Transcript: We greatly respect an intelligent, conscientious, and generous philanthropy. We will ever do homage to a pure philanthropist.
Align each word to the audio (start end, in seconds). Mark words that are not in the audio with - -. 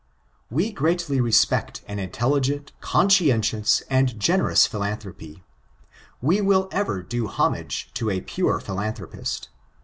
We 0.49 0.71
greatly 0.71 1.21
respect 1.21 1.83
an 1.87 1.99
intelligent, 1.99 2.71
conscientious, 2.81 3.83
and 3.87 4.19
generous 4.19 4.65
philanthropy. 4.65 5.43
We 6.23 6.41
will 6.41 6.67
ever 6.71 7.03
do 7.03 7.27
homage 7.27 7.91
to 7.93 8.09
a 8.09 8.21
pure 8.21 8.59
philanthropist. 8.59 9.49